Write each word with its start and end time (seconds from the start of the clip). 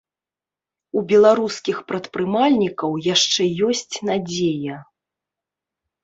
У 0.99 1.01
беларускіх 1.09 1.77
прадпрымальнікаў 1.91 2.91
яшчэ 3.07 3.41
ёсць 3.67 3.95
надзея. 4.09 4.77